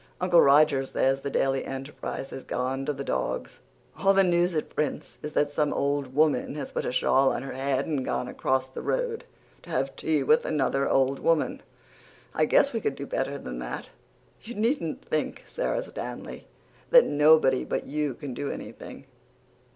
[0.19, 3.59] Uncle Roger says the Daily Enterprise has gone to the dogs
[3.99, 7.43] all the news it prints is that some old woman has put a shawl on
[7.43, 9.25] her head and gone across the road
[9.61, 11.61] to have tea with another old woman.
[12.33, 13.89] I guess we could do better than that.
[14.41, 16.47] You needn't think, Sara Stanley,
[16.89, 19.05] that nobody but you can do anything."